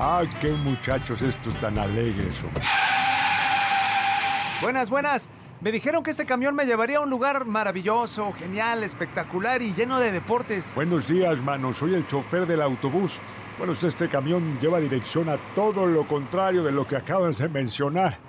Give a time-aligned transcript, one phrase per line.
[0.00, 2.34] Ah, qué muchachos estos tan alegres.
[2.42, 2.64] hombre.
[4.62, 5.28] Buenas, buenas.
[5.60, 10.00] Me dijeron que este camión me llevaría a un lugar maravilloso, genial, espectacular y lleno
[10.00, 10.72] de deportes.
[10.74, 11.74] Buenos días, mano.
[11.74, 13.20] Soy el chofer del autobús.
[13.58, 18.18] Bueno, este camión lleva dirección a todo lo contrario de lo que acabas de mencionar.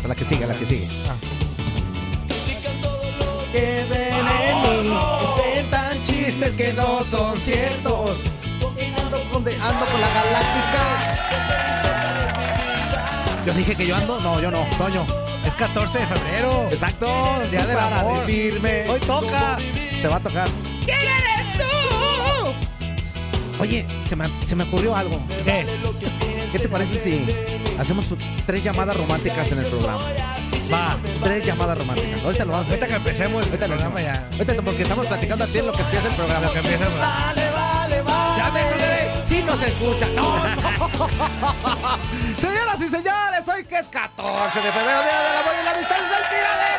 [0.00, 0.88] Hasta la que sigue, la que sigue.
[3.18, 4.94] Lo que ven en mí.
[5.52, 8.18] Inventan chistes que no son ciertos.
[9.04, 10.82] Ando con, de- ando con la galáctica.
[13.44, 14.20] Yo dije que yo ando.
[14.20, 15.04] No, yo no, Toño.
[15.44, 16.68] Es 14 de febrero.
[16.70, 17.06] Exacto,
[17.50, 18.20] día del para amor.
[18.20, 19.58] decirme Hoy toca.
[20.00, 20.48] Te va a tocar.
[20.86, 21.64] ¿Quién eres tú?
[23.62, 25.20] Oye, se me, se me ocurrió algo.
[25.44, 25.66] ¿Qué?
[26.52, 27.26] ¿Qué te parece si
[27.78, 28.12] hacemos
[28.44, 30.04] tres llamadas románticas en el programa?
[30.72, 32.24] Va, tres llamadas románticas.
[32.24, 32.68] Ahorita lo vamos.
[32.68, 34.28] Ahorita que empecemos el programa ya.
[34.32, 36.46] Ahorita porque estamos platicando así en lo que empieza el programa.
[36.46, 37.24] Lo que empieza el programa.
[37.26, 38.38] Vale, vale, vale.
[38.38, 38.60] Ya me.
[39.26, 40.06] Sí nos escucha.
[40.16, 40.40] No,
[42.38, 45.98] Señoras y señores, hoy que es 14 de febrero, Día del Amor y la Amistad,
[45.98, 46.69] es el tiradero.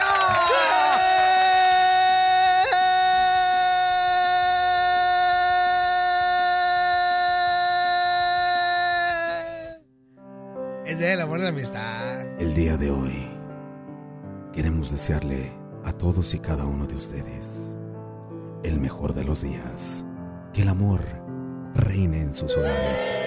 [11.01, 12.21] De amor y la amistad.
[12.39, 13.27] El día de hoy
[14.53, 15.51] queremos desearle
[15.83, 17.75] a todos y cada uno de ustedes
[18.61, 20.05] el mejor de los días.
[20.53, 21.01] Que el amor
[21.73, 23.19] reine en sus hogares.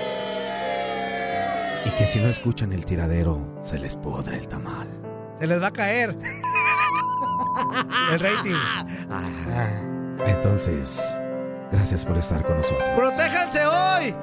[1.85, 4.87] Y que si no escuchan el tiradero, se les podre el tamal.
[5.41, 6.17] Se les va a caer.
[8.12, 8.55] El rating.
[10.27, 11.20] Entonces,
[11.73, 12.88] gracias por estar con nosotros.
[12.97, 14.15] ¡Protéjanse hoy!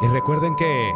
[0.00, 0.92] Y recuerden que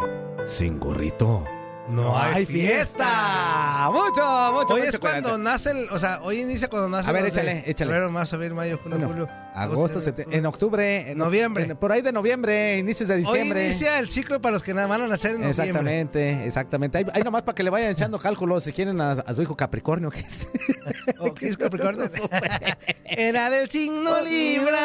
[0.47, 1.43] sin gorrito
[1.89, 3.89] No hay fiesta.
[3.91, 5.89] Mucho, mucho, Hoy mucho es cuando nace el.
[5.89, 7.09] O sea, hoy inicia cuando nace.
[7.09, 7.91] A ver, échale, échale.
[7.91, 9.29] Febrero, marzo, abril, mayo, junio, julio.
[9.63, 11.63] Agosto, septiembre, en octubre, en Noviembre.
[11.65, 13.59] en- por ahí de noviembre, inicios de diciembre.
[13.61, 15.63] Hoy inicia el ciclo para los que nada van a nacer en noviembre.
[15.65, 16.97] Exactamente, exactamente.
[16.97, 19.55] Ahí, ahí nomás para que le vayan echando cálculos si quieren a, a su hijo
[19.55, 20.47] Capricornio, que es.
[21.19, 22.05] ¿O qué es Capricornio?
[23.05, 24.79] Era del signo Libra.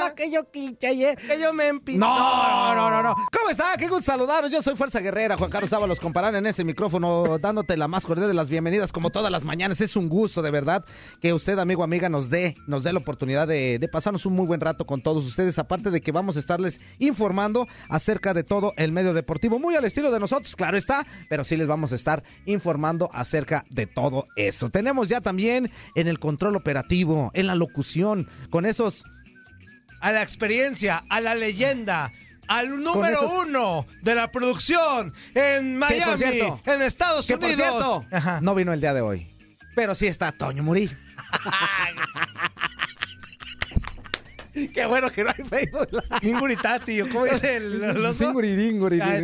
[0.00, 0.46] La que yo
[0.88, 1.16] ayer.
[1.16, 1.98] Que yo me empito.
[1.98, 3.14] No, no, no, no.
[3.14, 3.76] ¿Cómo está?
[3.78, 4.50] Qué gusto saludaros.
[4.50, 8.28] Yo soy Fuerza Guerrera, Juan Carlos Ábalos, comparar en este micrófono, dándote la más cordial
[8.28, 9.80] de las bienvenidas, como todas las mañanas.
[9.80, 10.84] Es un gusto, de verdad,
[11.20, 14.46] que usted, amigo, amiga, nos dé, nos dé la oportunidad de, de pasarnos un muy
[14.46, 15.58] buen rato con todos ustedes.
[15.58, 19.84] Aparte de que vamos a estarles informando acerca de todo el medio deportivo, muy al
[19.84, 24.26] estilo de nosotros, claro está, pero sí les vamos a estar informando acerca de todo
[24.36, 24.70] esto.
[24.70, 29.04] Tenemos ya también en el control operativo, en la locución, con esos
[30.00, 32.12] A la experiencia, a la leyenda.
[32.48, 37.56] Al número esos- uno de la producción en Miami, cierto, en Estados Unidos.
[37.56, 38.04] cierto,
[38.42, 39.26] no vino el día de hoy.
[39.74, 40.96] Pero sí está Toño Murillo.
[44.74, 45.88] Qué bueno que no hay Facebook.
[46.22, 48.14] Inguritati, ¿o ¿cómo dice el, oso?
[48.24, 49.18] Singuriringuri, Ah,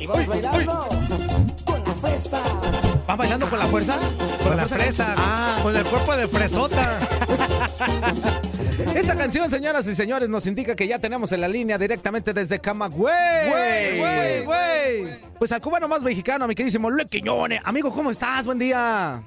[0.00, 0.88] Y vamos bailando
[1.64, 2.42] con la fresa.
[3.06, 4.00] ¿Van bailando con la fuerza?
[4.42, 5.14] Con la fresa.
[5.16, 5.60] Ah.
[5.62, 6.98] Con el cuerpo de fresota.
[8.94, 12.60] Esa canción, señoras y señores, nos indica que ya tenemos en la línea directamente desde
[12.60, 13.48] Camagüey.
[13.48, 15.20] Güey, güey, güey.
[15.38, 17.60] Pues al cubano más mexicano, mi queridísimo Luis Quiñones.
[17.64, 18.44] Amigo, ¿cómo estás?
[18.44, 19.22] Buen día.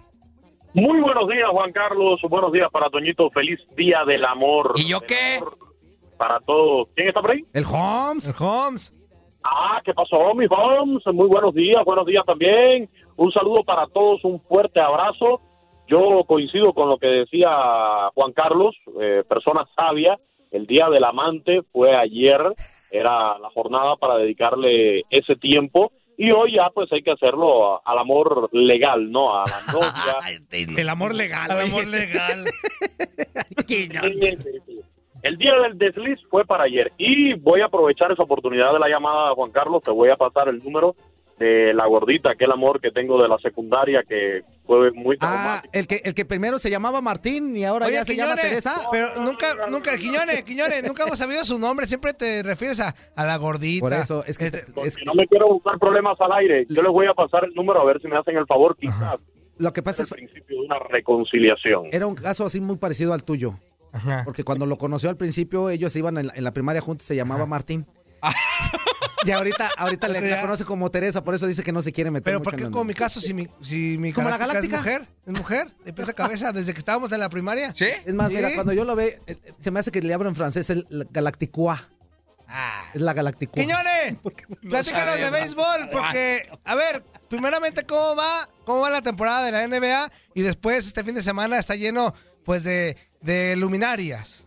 [0.74, 2.19] Muy buenos días, Juan Carlos.
[2.29, 3.29] Buenos días para Toñito.
[3.31, 4.74] Feliz Día del Amor.
[4.75, 5.39] ¿Y yo qué?
[6.17, 6.89] Para todos.
[6.95, 7.45] ¿Quién está por ahí?
[7.53, 8.27] El Holmes.
[8.27, 8.93] El Holmes.
[9.43, 11.03] Ah, ¿qué pasó, mi Holmes?
[11.13, 12.89] Muy buenos días, buenos días también.
[13.15, 15.39] Un saludo para todos, un fuerte abrazo.
[15.87, 17.49] Yo coincido con lo que decía
[18.13, 20.17] Juan Carlos, eh, persona sabia.
[20.51, 22.41] El Día del Amante fue ayer,
[22.91, 25.91] era la jornada para dedicarle ese tiempo.
[26.17, 29.35] Y hoy ya pues hay que hacerlo a- al amor legal, ¿no?
[29.37, 30.79] A la novia.
[30.79, 31.51] El amor legal.
[31.51, 32.45] Al amor legal.
[35.23, 38.87] El día del desliz fue para ayer y voy a aprovechar esa oportunidad de la
[38.87, 40.95] llamada, Juan Carlos, te voy a pasar el número
[41.37, 45.85] de la gordita, aquel amor que tengo de la secundaria que fue muy Ah, el
[45.85, 48.73] que, el que primero se llamaba Martín y ahora Oye, ya se llama Teresa.
[48.91, 51.87] Pero nunca, nunca, Quiñones, Quiñones, nunca hemos sabido su nombre.
[51.87, 53.81] Siempre te refieres a, a la gordita.
[53.81, 56.81] Por eso, es que, Este, es que- No me quiero buscar problemas al aire, yo
[56.81, 59.17] les voy a pasar el número a ver si me hacen el favor, quizás
[59.57, 61.87] Lo que pasa es es el principio de una reconciliación.
[61.91, 63.59] era un caso así muy parecido al tuyo.
[64.25, 67.15] Porque cuando lo conoció al principio, ellos iban en la, en la primaria juntos, se
[67.15, 67.85] llamaba Martín.
[69.25, 72.12] y ahorita, ahorita le, la conoce como Teresa, por eso dice que no se quiere
[72.12, 74.38] meter Pero mucho ¿por qué en- como mi caso si mi, si mi ¿Como la
[74.38, 75.01] galáctica es mujer?
[75.25, 75.67] ¿Es mujer?
[75.84, 77.74] ¿De pies a cabeza desde que estábamos en la primaria?
[77.74, 77.88] ¿Sí?
[78.05, 80.36] Es más, mira, cuando yo lo ve, eh, se me hace que le hablo en
[80.36, 81.89] francés el la Galacticua.
[82.94, 83.62] Es la Galacticua.
[83.62, 84.20] Quiñones,
[84.62, 88.48] platícanos de béisbol, porque, a ver, primeramente, ¿cómo va?
[88.65, 90.12] ¿Cómo va la temporada de la NBA?
[90.36, 92.13] Y después, este fin de semana está lleno,
[92.44, 94.46] pues, de, de luminarias.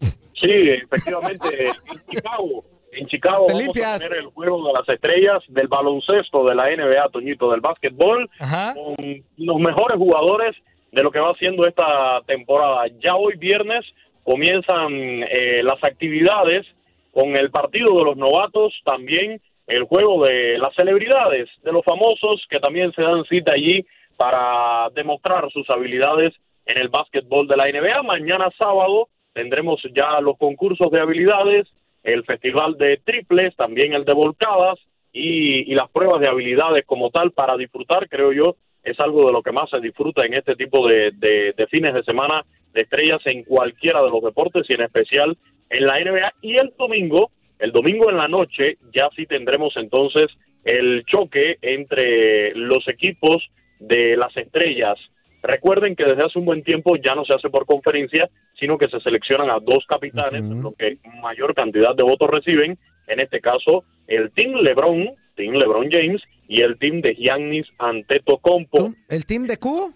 [0.00, 0.48] Sí,
[0.84, 3.96] efectivamente, en Chicago, en Chicago vamos limpias.
[3.96, 8.28] a tener el juego de las estrellas del baloncesto de la NBA, Toñito, del básquetbol,
[8.38, 10.56] con los mejores jugadores
[10.92, 12.86] de lo que va siendo esta temporada.
[13.02, 13.84] Ya hoy viernes
[14.24, 16.66] comienzan eh, las actividades
[17.12, 22.44] con el partido de los novatos, también el juego de las celebridades, de los famosos
[22.48, 23.84] que también se dan cita allí
[24.16, 26.34] para demostrar sus habilidades
[26.66, 28.02] en el básquetbol de la NBA.
[28.02, 31.68] Mañana sábado tendremos ya los concursos de habilidades,
[32.02, 34.78] el festival de triples, también el de volcadas
[35.12, 39.32] y, y las pruebas de habilidades como tal para disfrutar, creo yo, es algo de
[39.32, 42.80] lo que más se disfruta en este tipo de, de- de fines de semana de
[42.82, 45.36] estrellas en cualquiera de los deportes y en especial
[45.70, 46.32] en la NBA.
[46.42, 50.28] Y el domingo, el domingo en la noche, ya sí tendremos entonces
[50.64, 53.46] el choque entre los equipos
[53.78, 54.98] de las estrellas.
[55.42, 58.88] Recuerden que desde hace un buen tiempo ya no se hace por conferencia, sino que
[58.88, 62.78] se seleccionan a dos capitanes, lo que mayor cantidad de votos reciben.
[63.08, 68.90] En este caso, el Team LeBron, Team LeBron James, y el Team de Giannis Antetokounmpo.
[69.08, 69.92] ¿El team de Q?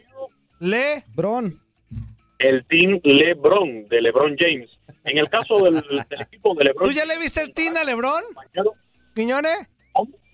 [0.58, 1.04] Le.
[1.14, 1.60] Bron.
[2.38, 4.70] El Team LeBron, de LeBron James.
[5.04, 7.84] En el caso del, del equipo de LeBron ¿Tú ya le viste el tin a
[7.84, 8.22] Lebrón?
[9.14, 9.70] Quiñones,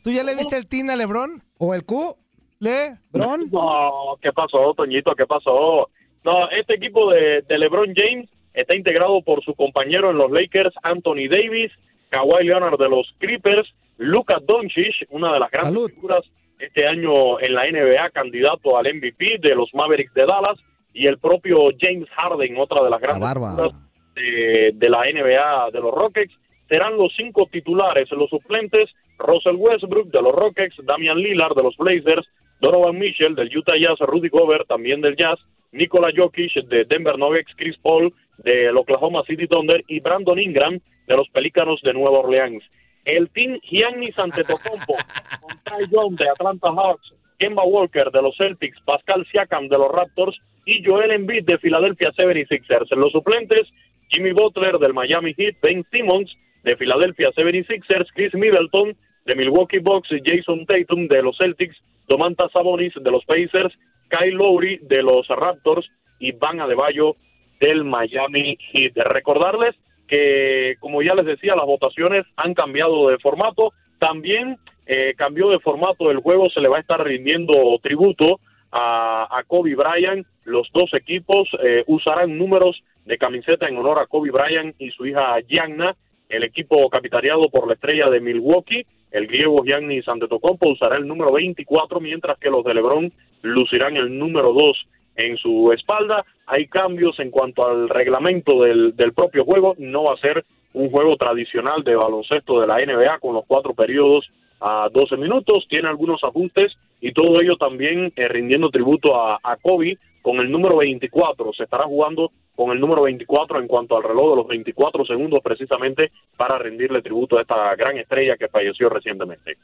[0.02, 1.42] ¿tú ya le viste el tin a Lebrón?
[1.59, 2.16] ¿O el Q?
[2.62, 2.95] ¿Le?
[3.11, 3.50] ¿Bron?
[3.50, 5.16] No, ¿qué pasó, Toñito?
[5.16, 5.90] ¿Qué pasó?
[6.25, 10.73] No, este equipo de, de LeBron James está integrado por su compañero en los Lakers,
[10.85, 11.73] Anthony Davis,
[12.11, 16.25] Kawhi Leonard de los Clippers, Luka Doncic, una de las grandes figuras
[16.61, 20.61] este año en la NBA, candidato al MVP de los Mavericks de Dallas,
[20.92, 23.73] y el propio James Harden, otra de las grandes figuras
[24.14, 26.33] de, de la NBA de los Rockets.
[26.69, 28.88] Serán los cinco titulares, los suplentes,
[29.19, 32.26] Russell Westbrook de los Rockets, Damian Lillard de los Blazers,
[32.61, 35.38] Donovan Mitchell del Utah Jazz, Rudy Gobert también del Jazz,
[35.73, 41.16] Nikola Jokic de Denver Nuggets, Chris Paul del Oklahoma City Thunder y Brandon Ingram de
[41.16, 42.62] los Pelícanos de Nueva Orleans.
[43.04, 44.95] El team Giannis Antetokounmpo
[45.40, 50.38] con Ty de Atlanta Hawks, Kemba Walker de los Celtics, Pascal Siakam de los Raptors
[50.64, 52.87] y Joel Embiid de Philadelphia 76ers.
[52.90, 53.69] En los suplentes,
[54.09, 60.09] Jimmy Butler del Miami Heat, Ben Simmons de Philadelphia 76ers, Chris Middleton de Milwaukee Bucks,
[60.25, 61.76] Jason Tatum de los Celtics,
[62.09, 63.75] Domantas Sabonis de los Pacers,
[64.09, 65.88] Kyle Lowry de los Raptors
[66.19, 67.16] y Van Adebayo
[67.61, 68.97] del Miami Heat.
[68.97, 69.75] Recordarles
[70.07, 73.73] que, como ya les decía, las votaciones han cambiado de formato.
[73.99, 78.40] También eh, cambió de formato el juego, se le va a estar rindiendo tributo
[78.71, 80.26] a, a Kobe Bryant.
[80.45, 85.07] Los dos equipos eh, usarán números de camiseta en honor a Kobe Bryant y su
[85.07, 85.97] hija Gianna.
[86.32, 91.30] El equipo capitaneado por la estrella de Milwaukee, el griego Giannis Antetokounmpo, usará el número
[91.30, 93.12] 24, mientras que los de LeBron
[93.42, 94.86] lucirán el número 2
[95.16, 96.24] en su espalda.
[96.46, 99.74] Hay cambios en cuanto al reglamento del, del propio juego.
[99.76, 103.74] No va a ser un juego tradicional de baloncesto de la NBA con los cuatro
[103.74, 104.26] periodos
[104.58, 105.66] a 12 minutos.
[105.68, 106.72] Tiene algunos ajustes
[107.02, 111.52] y todo ello también eh, rindiendo tributo a, a Kobe con el número 24.
[111.52, 115.40] Se estará jugando con el número 24 en cuanto al reloj de los 24 segundos
[115.42, 119.56] precisamente para rendirle tributo a esta gran estrella que falleció recientemente.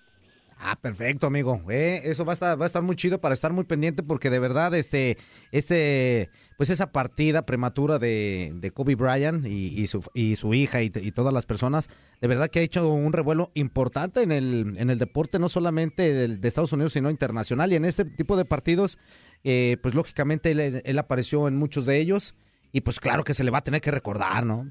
[0.61, 1.61] Ah, perfecto, amigo.
[1.71, 4.28] Eh, eso va a estar, va a estar muy chido para estar muy pendiente porque
[4.28, 5.16] de verdad, este,
[5.52, 10.90] este, pues esa partida prematura de, de Kobe Bryant y, su, y su hija y,
[10.90, 11.88] todas las personas,
[12.21, 16.12] de verdad que ha hecho un revuelo importante en el, en el deporte, no solamente
[16.12, 17.71] del- de, Estados Unidos, sino internacional.
[17.73, 18.99] Y en este tipo de partidos,
[19.45, 22.35] eh, pues lógicamente él apareció en muchos de ellos
[22.72, 24.64] y pues claro que se le va a tener que recordar, ¿no?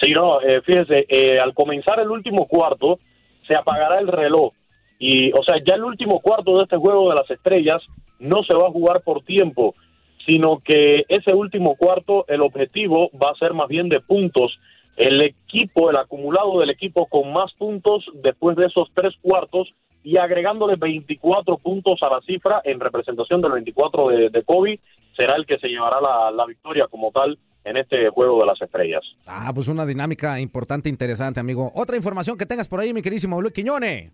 [0.00, 2.98] Sí, no, eh, fíjese, eh, al comenzar el último cuarto
[3.46, 4.52] se apagará el reloj
[4.98, 7.82] y, o sea, ya el último cuarto de este juego de las estrellas
[8.18, 9.74] no se va a jugar por tiempo,
[10.26, 14.58] sino que ese último cuarto el objetivo va a ser más bien de puntos.
[14.96, 19.72] El equipo, el acumulado del equipo con más puntos después de esos tres cuartos
[20.04, 24.80] y agregándole 24 puntos a la cifra en representación del 24 de, de Kobe,
[25.16, 28.60] será el que se llevará la, la victoria como tal en este juego de las
[28.60, 29.02] estrellas.
[29.26, 31.70] Ah, pues una dinámica importante, interesante, amigo.
[31.74, 34.10] Otra información que tengas por ahí, mi queridísimo Luis Quiñone.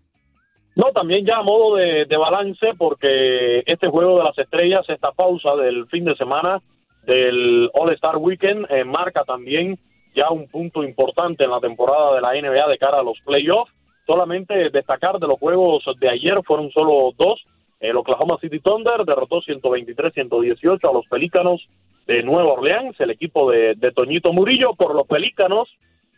[0.75, 5.11] No, también ya a modo de, de balance, porque este juego de las estrellas, esta
[5.11, 6.61] pausa del fin de semana
[7.05, 9.79] del All-Star Weekend, eh, marca también
[10.15, 13.73] ya un punto importante en la temporada de la NBA de cara a los playoffs.
[14.05, 17.41] Solamente destacar de los juegos de ayer fueron solo dos.
[17.79, 21.67] El Oklahoma City Thunder derrotó 123-118 a los Pelícanos
[22.07, 24.73] de Nueva Orleans, el equipo de, de Toñito Murillo.
[24.73, 25.69] Por los Pelícanos,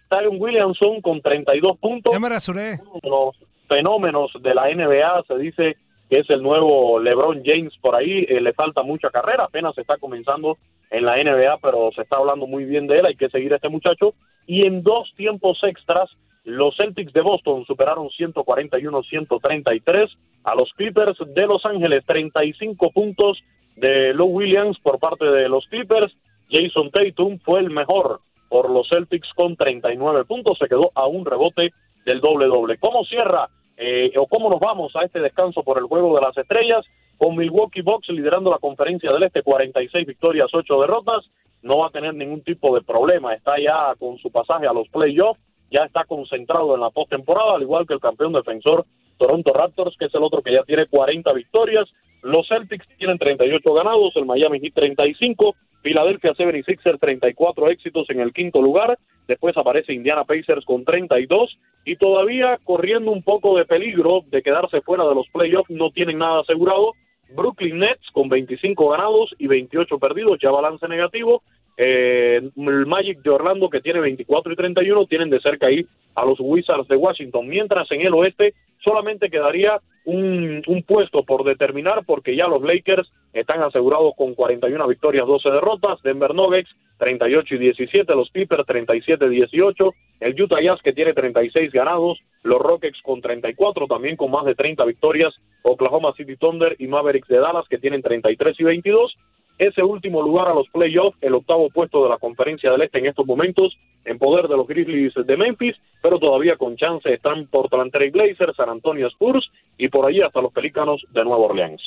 [0.10, 2.14] Tyron Williamson con 32 puntos.
[2.14, 2.80] Ya me rasuré.
[2.82, 3.36] Uno de los
[3.68, 5.78] fenómenos de la NBA, se dice
[6.10, 9.98] que es el nuevo LeBron James por ahí, eh, le falta mucha carrera, apenas está
[9.98, 10.58] comenzando
[10.90, 13.56] en la NBA, pero se está hablando muy bien de él, hay que seguir a
[13.56, 14.14] este muchacho.
[14.46, 16.10] Y en dos tiempos extras,
[16.44, 20.10] los Celtics de Boston superaron 141-133
[20.44, 23.40] a los Clippers de Los Ángeles, 35 puntos
[23.76, 26.14] de Lou Williams por parte de los Clippers.
[26.50, 31.26] Jason Tatum fue el mejor por los Celtics con 39 puntos, se quedó a un
[31.26, 31.72] rebote
[32.06, 32.78] del doble-doble.
[32.80, 36.38] ¿Cómo cierra eh, o cómo nos vamos a este descanso por el juego de las
[36.38, 36.86] estrellas?
[37.18, 41.30] Con Milwaukee Bucks liderando la conferencia del Este, 46 victorias, 8 derrotas,
[41.62, 44.90] no va a tener ningún tipo de problema, está ya con su pasaje a los
[44.90, 45.40] playoffs,
[45.72, 48.86] ya está concentrado en la postemporada, al igual que el campeón defensor
[49.18, 51.88] Toronto Raptors, que es el otro que ya tiene 40 victorias.
[52.24, 58.34] Los Celtics tienen 38 ganados, el Miami Heat 35, Philadelphia 76ers 34 éxitos en el
[58.34, 58.98] quinto lugar,
[59.28, 64.82] después aparece Indiana Pacers con 32 y todavía corriendo un poco de peligro de quedarse
[64.82, 66.94] fuera de los playoffs, no tienen nada asegurado.
[67.36, 71.44] Brooklyn Nets con 25 ganados y 28 perdidos, ya balance negativo.
[71.78, 75.86] Eh, el Magic de Orlando que tiene 24 y 31 tienen de cerca ahí
[76.16, 81.44] a los Wizards de Washington, mientras en el oeste solamente quedaría un, un puesto por
[81.44, 86.70] determinar porque ya los Lakers están asegurados con 41 victorias, 12 derrotas, Denver Nuggets
[87.02, 92.20] 38 y 17, los Clippers 37 y 18, el Utah Jazz que tiene 36 ganados,
[92.44, 97.28] los Rockets con 34, también con más de 30 victorias, Oklahoma City Thunder y Mavericks
[97.28, 99.18] de Dallas que tienen 33 y 22,
[99.58, 103.06] ese último lugar a los playoffs, el octavo puesto de la conferencia del Este en
[103.06, 107.92] estos momentos, en poder de los Grizzlies de Memphis, pero todavía con chance están Portland
[107.92, 111.82] Trail Blazers, San Antonio Spurs y por allí hasta los Pelícanos de Nueva Orleans.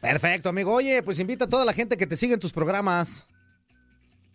[0.00, 0.74] Perfecto, amigo.
[0.74, 3.26] Oye, pues invita a toda la gente que te sigue en tus programas.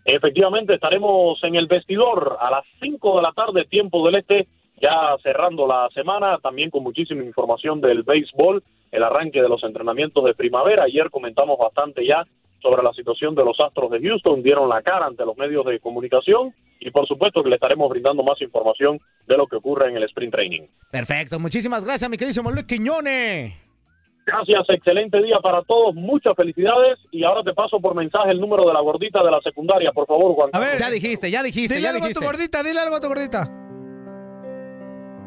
[0.05, 4.47] Efectivamente, estaremos en el vestidor a las 5 de la tarde, tiempo del Este,
[4.81, 10.23] ya cerrando la semana, también con muchísima información del béisbol, el arranque de los entrenamientos
[10.23, 10.85] de primavera.
[10.85, 12.25] Ayer comentamos bastante ya
[12.61, 15.79] sobre la situación de los Astros de Houston, dieron la cara ante los medios de
[15.79, 19.97] comunicación y por supuesto que le estaremos brindando más información de lo que ocurre en
[19.97, 20.61] el sprint training.
[20.91, 21.39] Perfecto.
[21.39, 23.53] Muchísimas gracias, mi queridísimo Luis Quiñones.
[24.25, 28.63] Gracias, excelente día para todos, muchas felicidades y ahora te paso por mensaje el número
[28.67, 30.49] de la gordita de la secundaria, por favor, Juan.
[30.53, 32.23] A ver, ya dijiste, ya dijiste, Dile ya algo a dijiste.
[32.25, 33.45] tu gordita, dile algo a tu gordita.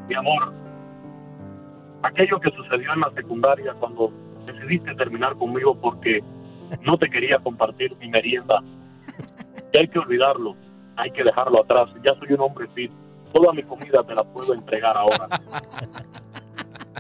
[0.08, 0.52] Mi amor,
[2.04, 4.12] aquello que sucedió en la secundaria cuando
[4.46, 6.20] decidiste terminar conmigo porque
[6.80, 8.62] no te quería compartir mi merienda,
[9.72, 10.56] ya hay que olvidarlo,
[10.96, 12.90] hay que dejarlo atrás, ya soy un hombre fit,
[13.32, 15.28] toda mi comida te la puedo entregar ahora.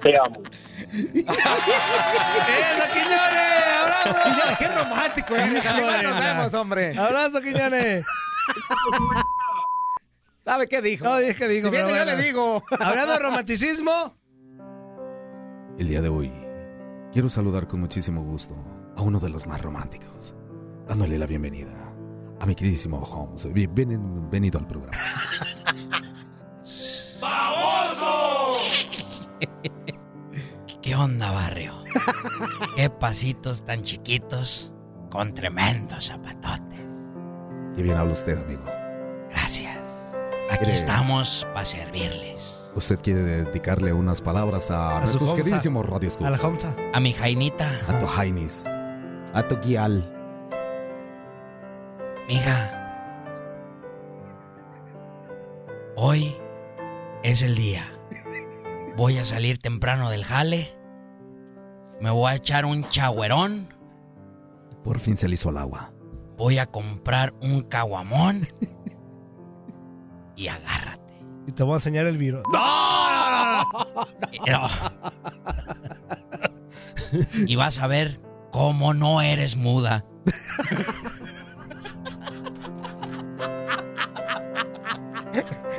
[0.02, 0.42] Te amo.
[0.90, 1.22] ¡Eso,
[2.92, 3.62] Quiñones!
[3.82, 4.14] ¡Abrazo!
[4.24, 5.90] Quiñones, qué romántico eres, amigo.
[6.02, 6.98] Nos vemos, hombre.
[6.98, 8.04] ¡Abrazo, Quiñones!
[10.44, 11.04] ¿Sabe qué dijo?
[11.04, 12.16] No, es que digo, Si viene, yo bueno.
[12.16, 12.62] le digo.
[12.80, 14.16] Hablando de romanticismo,
[15.78, 16.32] El día de hoy
[17.12, 18.56] quiero saludar con muchísimo gusto
[18.96, 20.34] a uno de los más románticos,
[20.88, 21.70] dándole la bienvenida
[22.40, 23.52] a mi queridísimo Holmes.
[23.52, 24.96] Bien- Bienvenido al programa.
[30.82, 31.72] ¿Qué onda, barrio?
[32.76, 34.72] ¿Qué pasitos tan chiquitos
[35.10, 36.86] con tremendos zapatotes?
[37.76, 38.62] Qué bien habla usted, amigo.
[39.30, 39.78] Gracias.
[40.50, 42.58] Aquí ¿Quiere- estamos para servirles.
[42.74, 46.32] ¿Usted quiere dedicarle unas palabras a, nuestros queridísimos radioescuchas?
[46.32, 46.74] A la Homsa.
[46.94, 47.70] A mi Jainita.
[47.88, 48.64] A tu Jainis.
[49.34, 50.08] A tu Guial.
[52.28, 52.70] Mija,
[55.96, 56.36] hoy
[57.22, 57.84] es el día.
[58.96, 60.76] Voy a salir temprano del jale.
[62.00, 63.68] Me voy a echar un chagüerón.
[64.84, 65.92] Por fin se le hizo el agua.
[66.36, 68.46] Voy a comprar un caguamón.
[70.34, 71.12] Y agárrate.
[71.46, 72.42] y te voy a enseñar el virus.
[72.52, 73.62] No.
[77.46, 78.18] Y vas a ver
[78.52, 80.04] cómo no eres muda.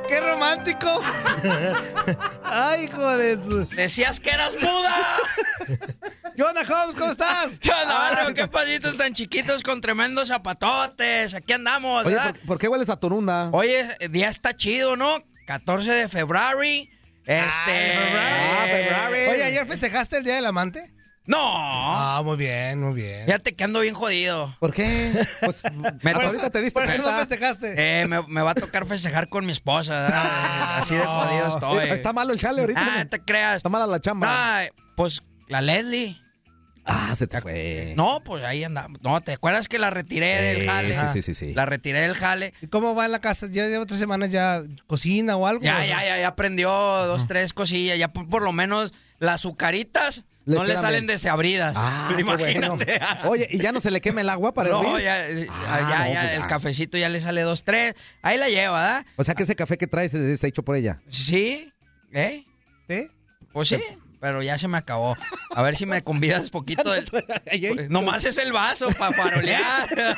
[0.08, 1.02] ¡Qué romántico!
[2.44, 3.66] ¡Ay, hijo de su...
[3.68, 4.96] ¡Decías que eras muda!
[6.36, 6.96] ¿Qué onda, Holmes?
[6.96, 7.60] ¿Cómo estás?
[7.62, 8.34] ¿Qué onda, barrio?
[8.34, 11.36] ¿Qué pasitos tan chiquitos con tremendos zapatotes?
[11.36, 12.36] Aquí andamos, Oye, ¿verdad?
[12.36, 13.50] ¿por, por qué hueles a torunda?
[13.54, 15.16] Oye, el día está chido, ¿no?
[15.46, 16.62] 14 de febrero.
[17.26, 17.94] Este.
[17.98, 19.14] Ah, Ferrari.
[19.14, 20.92] Oye, ayer ¿Ayer festejaste el Día del Amante?
[21.26, 21.38] No.
[21.40, 23.26] Ah, muy bien, muy bien.
[23.26, 24.54] Fíjate que ando bien jodido.
[24.60, 25.12] ¿Por qué?
[25.40, 25.62] Pues
[26.04, 27.74] Me ahorita te diste ¿Por qué no festejaste?
[28.02, 30.04] Eh, me, me va a tocar festejar con mi esposa.
[30.04, 30.24] ¿verdad?
[30.26, 31.90] Ah, Así de jodido estoy.
[31.90, 32.82] Está malo el chale ahorita.
[32.84, 33.58] Ah, no te creas.
[33.58, 34.28] Está mala la chamba.
[34.30, 34.64] Ah,
[34.98, 36.20] pues la Leslie.
[36.86, 37.94] Ah, se te fue.
[37.96, 39.00] No, pues ahí andamos.
[39.02, 40.96] No, ¿te acuerdas que la retiré Eh, del jale?
[40.96, 41.54] sí, sí, sí, sí.
[41.54, 42.54] La retiré del jale.
[42.62, 43.48] ¿Y cómo va en la casa?
[43.50, 45.64] ¿Ya lleva tres semanas ya cocina o algo?
[45.64, 47.98] Ya, ya, ya, ya aprendió dos, tres cosillas.
[47.98, 51.74] Ya por, por lo menos las azucaritas Le no le salen desabridas.
[51.78, 52.40] Ah, qué bueno.
[52.42, 53.00] Imagínate.
[53.26, 56.00] Oye, ¿y ya no se le quema el agua para No, ya, eh, Ah, ya,
[56.06, 56.48] no, ya, pues el ya.
[56.48, 57.96] cafecito ya le sale dos, tres.
[58.22, 59.06] Ahí la lleva, ¿verdad?
[59.16, 61.02] O sea que ese café que traes está hecho por ella.
[61.08, 61.72] Sí,
[62.12, 62.44] ¿eh?
[62.90, 63.10] ¿Sí?
[63.54, 63.78] Pues sí,
[64.20, 65.16] pero ya se me acabó.
[65.56, 67.06] A ver si me convidas poquito del...
[67.06, 70.18] Pues, Nomás es el vaso para farolear.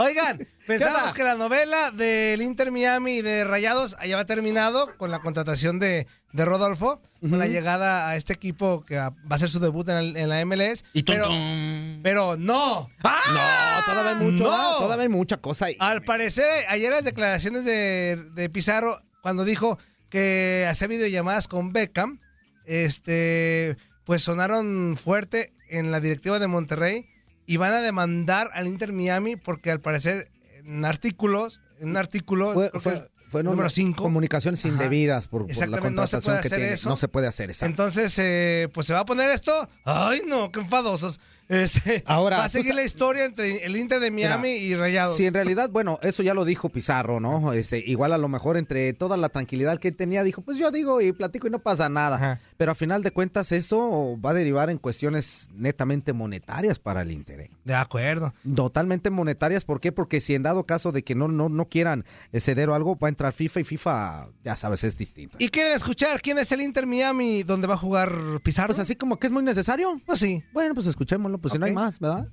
[0.00, 5.10] Oigan, pensamos que la novela del Inter Miami y de Rayados ya va terminado con
[5.10, 9.50] la contratación de, de Rodolfo, con la llegada a este equipo que va a hacer
[9.50, 10.84] su debut en, el- en la MLS.
[10.94, 12.00] Y tum, pero, tum.
[12.02, 12.88] pero no.
[13.04, 14.44] No, todavía hay mucho.
[14.44, 15.76] Todavía hay mucha cosa ahí.
[15.78, 22.20] Al parecer, ayer las declaraciones de, de Pizarro, cuando dijo que hacía videollamadas con Beckham,
[22.64, 27.06] este, pues sonaron fuerte en la directiva de Monterrey
[27.50, 30.30] y van a demandar al Inter Miami porque al parecer
[30.64, 34.00] en artículos, en un artículo, Fue, número una 5.
[34.00, 34.72] comunicaciones Ajá.
[34.72, 36.74] indebidas por, por la no contratación que tiene.
[36.74, 36.88] eso.
[36.88, 37.70] No se puede hacer exacto.
[37.70, 39.68] Entonces, eh, pues se va a poner esto.
[39.84, 41.18] Ay, no, qué enfadosos.
[41.50, 45.16] Este, Ahora, va a seguir la historia entre el Inter de Miami Mira, y Rayados.
[45.16, 47.52] Si en realidad, bueno, eso ya lo dijo Pizarro, ¿no?
[47.52, 50.70] Este, igual a lo mejor entre toda la tranquilidad que él tenía, dijo, pues yo
[50.70, 52.16] digo y platico y no pasa nada.
[52.16, 52.40] Ajá.
[52.56, 57.10] Pero a final de cuentas esto va a derivar en cuestiones netamente monetarias para el
[57.10, 57.40] Inter.
[57.40, 57.50] ¿eh?
[57.64, 58.32] De acuerdo.
[58.54, 59.90] Totalmente monetarias, ¿por qué?
[59.90, 63.08] Porque si en dado caso de que no, no, no quieran ceder o algo, va
[63.08, 65.36] a entrar FIFA y FIFA, ya sabes, es distinto.
[65.40, 68.68] ¿Y quieren escuchar quién es el Inter Miami donde va a jugar Pizarro?
[68.68, 70.00] Pues así como que es muy necesario.
[70.06, 70.44] Pues sí.
[70.52, 72.28] Bueno, pues escuchémoslo, pues si no hay más, ¿verdad?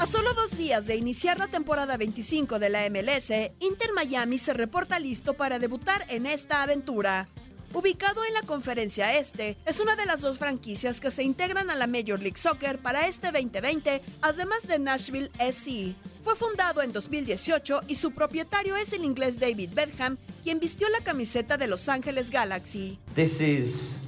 [0.00, 4.54] A solo dos días de iniciar la temporada 25 de la MLS, Inter Miami se
[4.54, 7.28] reporta listo para debutar en esta aventura.
[7.74, 11.74] Ubicado en la conferencia este, es una de las dos franquicias que se integran a
[11.74, 15.94] la Major League Soccer para este 2020, además de Nashville SC.
[16.22, 21.00] Fue fundado en 2018 y su propietario es el inglés David Bedham, quien vistió la
[21.00, 22.98] camiseta de Los Ángeles Galaxy.
[23.14, 23.98] This is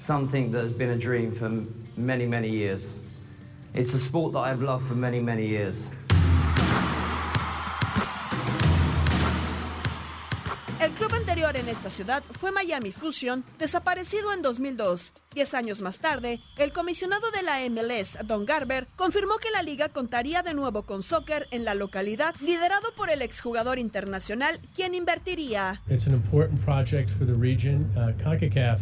[0.00, 1.50] something that has been a dream for
[1.96, 2.88] many, many years.
[3.74, 5.76] It's a sport that I've loved for many, many years.
[10.80, 15.12] El club anterior en esta ciudad fue Miami Fusion, desaparecido en 2002.
[15.34, 19.90] Diez años más tarde, el comisionado de la MLS, Don Garber, confirmó que la liga
[19.90, 25.82] contaría de nuevo con soccer en la localidad, liderado por el exjugador internacional, quien invertiría.
[25.90, 27.84] It's an important project for the region.
[27.94, 28.80] Uh, CONCACAF,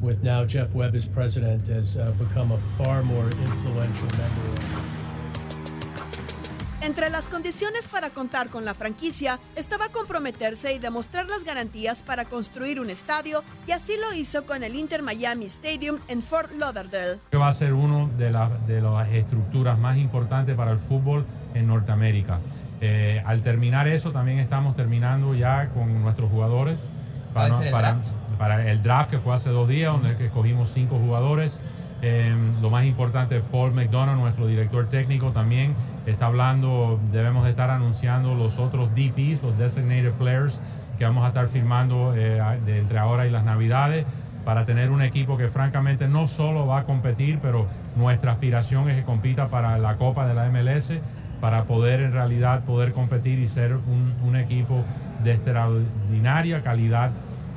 [0.00, 4.60] with now Jeff Webb as president, has uh, become a far more influential member.
[6.82, 12.24] Entre las condiciones para contar con la franquicia estaba comprometerse y demostrar las garantías para
[12.24, 17.18] construir un estadio, y así lo hizo con el Inter Miami Stadium en Fort Lauderdale.
[17.30, 21.26] que va a ser una de, las- de las estructuras más importantes para el fútbol
[21.54, 22.40] en Norteamérica.
[22.80, 26.80] Eh, al terminar eso, también estamos terminando ya con nuestros jugadores
[27.36, 27.96] ¿Va a para, para-?
[28.40, 31.60] Para el draft que fue hace dos días, donde escogimos cinco jugadores.
[32.00, 35.74] Eh, lo más importante, Paul McDonough, nuestro director técnico, también
[36.06, 40.58] está hablando, debemos de estar anunciando los otros DPs, los Designated Players,
[40.96, 44.06] que vamos a estar firmando eh, entre ahora y las Navidades
[44.46, 48.96] para tener un equipo que francamente no solo va a competir, pero nuestra aspiración es
[48.96, 50.94] que compita para la Copa de la MLS,
[51.42, 54.82] para poder en realidad poder competir y ser un equipo
[55.22, 57.10] de extraordinaria calidad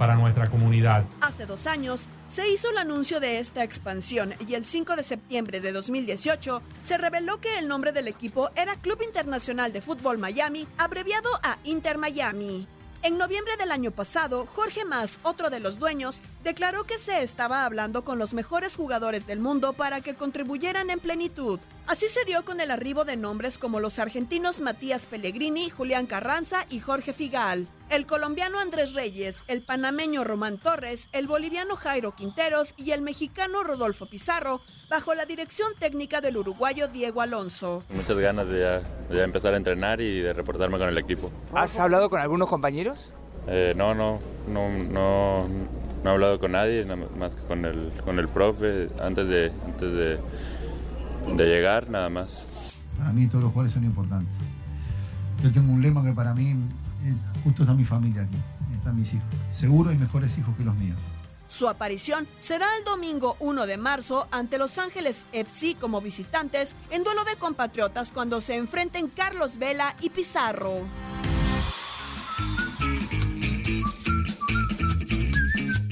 [0.04, 1.06] para nuestra comunidad.
[1.22, 5.62] Hace dos años se hizo el anuncio de esta expansión y el 5 de septiembre
[5.62, 10.68] de 2018 se reveló que el nombre del equipo era Club Internacional de Fútbol Miami,
[10.78, 12.68] abreviado a Inter Miami.
[13.02, 17.66] En noviembre del año pasado, Jorge Mas, otro de los dueños, declaró que se estaba
[17.66, 21.62] hablando con los mejores jugadores del mundo para que contribuyeran en plenitud.
[21.88, 26.66] Así se dio con el arribo de nombres como los argentinos Matías Pellegrini, Julián Carranza
[26.70, 32.74] y Jorge Figal, el colombiano Andrés Reyes, el panameño Román Torres, el boliviano Jairo Quinteros
[32.76, 37.84] y el mexicano Rodolfo Pizarro, bajo la dirección técnica del uruguayo Diego Alonso.
[37.94, 38.80] Muchas ganas de ya,
[39.10, 41.32] de ya empezar a entrenar y de reportarme con el equipo.
[41.54, 43.14] ¿Has hablado con algunos compañeros?
[43.48, 45.48] Eh, no, no, no, no,
[46.04, 49.52] no he hablado con nadie, nada más que con el, con el profe antes de,
[49.66, 50.20] antes de,
[51.36, 52.82] de llegar, nada más.
[52.98, 54.34] Para mí todos los jugadores son importantes.
[55.44, 56.56] Yo tengo un lema que para mí,
[57.44, 58.38] justo está mi familia aquí.
[58.76, 59.28] están mis hijos.
[59.58, 60.98] Seguro y mejores hijos que los míos.
[61.48, 67.04] Su aparición será el domingo 1 de marzo ante Los Ángeles FC como visitantes en
[67.04, 70.82] duelo de compatriotas cuando se enfrenten Carlos Vela y Pizarro.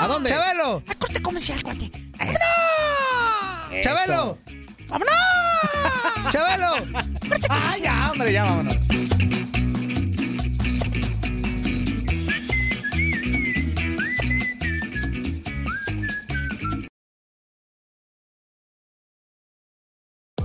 [0.00, 0.28] ¿A dónde?
[0.28, 0.82] ¡Chabelo!
[0.86, 1.90] A corte comercial, cuate.
[3.82, 4.38] ¡Chabelo!
[4.88, 5.14] ¡Vámonos!
[6.30, 6.74] ¡Chabelo!
[7.50, 8.76] ¡Ah, ya, hombre, ya vámonos!